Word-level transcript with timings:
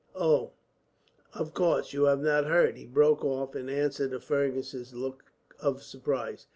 "Oh, 0.15 0.49
of 1.35 1.53
course, 1.53 1.93
you 1.93 2.05
have 2.05 2.21
not 2.21 2.45
heard!" 2.47 2.75
he 2.75 2.87
broke 2.87 3.23
off, 3.23 3.55
in 3.55 3.69
answer 3.69 4.09
to 4.09 4.19
Fergus's 4.19 4.95
look 4.95 5.25
of 5.59 5.83
surprise. 5.83 6.47